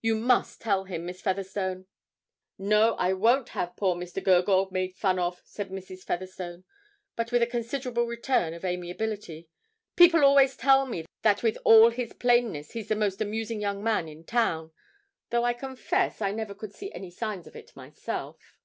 You 0.00 0.14
must 0.14 0.60
tell 0.60 0.84
him, 0.84 1.04
Miss 1.04 1.20
Featherstone.' 1.20 1.86
'Now 2.58 2.94
I 2.94 3.12
won't 3.12 3.48
have 3.48 3.74
poor 3.74 3.96
Mr. 3.96 4.22
Gurgoyle 4.22 4.68
made 4.70 4.94
fun 4.94 5.18
of,' 5.18 5.42
said 5.44 5.70
Mrs. 5.70 6.04
Featherstone, 6.04 6.62
but 7.16 7.32
with 7.32 7.42
a 7.42 7.46
considerable 7.48 8.04
return 8.06 8.54
of 8.54 8.64
amiability. 8.64 9.48
'People 9.96 10.22
always 10.24 10.56
tell 10.56 10.86
me 10.86 11.06
that 11.22 11.42
with 11.42 11.58
all 11.64 11.90
his 11.90 12.12
plainness 12.12 12.70
he's 12.70 12.86
the 12.86 12.94
most 12.94 13.20
amusing 13.20 13.60
young 13.60 13.82
man 13.82 14.06
in 14.06 14.22
town, 14.22 14.70
though 15.30 15.42
I 15.42 15.54
confess 15.54 16.22
I 16.22 16.30
never 16.30 16.54
could 16.54 16.72
see 16.72 16.92
any 16.92 17.10
signs 17.10 17.48
of 17.48 17.56
it 17.56 17.74
myself.' 17.74 18.58